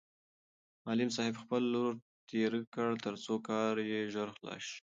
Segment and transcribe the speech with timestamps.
[0.85, 1.93] معلم صاحب خپل لور
[2.29, 4.79] تېره کړ ترڅو کار یې ژر خلاص شي.